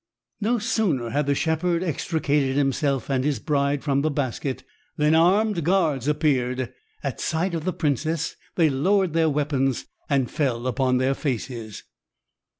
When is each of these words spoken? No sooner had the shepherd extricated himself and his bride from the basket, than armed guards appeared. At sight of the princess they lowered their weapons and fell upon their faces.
No 0.39 0.57
sooner 0.57 1.11
had 1.11 1.27
the 1.27 1.35
shepherd 1.35 1.83
extricated 1.83 2.55
himself 2.57 3.07
and 3.07 3.23
his 3.23 3.37
bride 3.37 3.83
from 3.83 4.01
the 4.01 4.09
basket, 4.09 4.63
than 4.97 5.13
armed 5.13 5.63
guards 5.63 6.07
appeared. 6.07 6.73
At 7.03 7.21
sight 7.21 7.53
of 7.53 7.65
the 7.65 7.73
princess 7.73 8.35
they 8.55 8.67
lowered 8.71 9.13
their 9.13 9.29
weapons 9.29 9.85
and 10.09 10.31
fell 10.31 10.65
upon 10.65 10.97
their 10.97 11.13
faces. 11.13 11.83